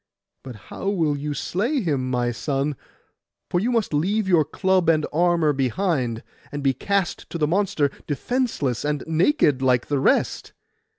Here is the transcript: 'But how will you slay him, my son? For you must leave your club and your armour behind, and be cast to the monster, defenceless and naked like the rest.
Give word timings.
'But 0.41 0.55
how 0.73 0.89
will 0.89 1.15
you 1.15 1.35
slay 1.35 1.79
him, 1.79 2.09
my 2.09 2.31
son? 2.31 2.75
For 3.51 3.59
you 3.59 3.69
must 3.71 3.93
leave 3.93 4.27
your 4.27 4.43
club 4.43 4.89
and 4.89 5.03
your 5.03 5.13
armour 5.13 5.53
behind, 5.53 6.23
and 6.51 6.63
be 6.63 6.73
cast 6.73 7.29
to 7.29 7.37
the 7.37 7.45
monster, 7.45 7.91
defenceless 8.07 8.83
and 8.83 9.03
naked 9.05 9.61
like 9.61 9.89
the 9.89 9.99
rest. 9.99 10.53